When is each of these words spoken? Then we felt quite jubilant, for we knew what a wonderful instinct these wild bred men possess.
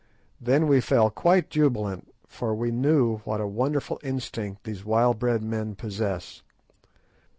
Then 0.41 0.67
we 0.67 0.81
felt 0.81 1.13
quite 1.13 1.51
jubilant, 1.51 2.11
for 2.25 2.55
we 2.55 2.71
knew 2.71 3.17
what 3.19 3.39
a 3.39 3.45
wonderful 3.45 3.99
instinct 4.01 4.63
these 4.63 4.83
wild 4.83 5.19
bred 5.19 5.43
men 5.43 5.75
possess. 5.75 6.41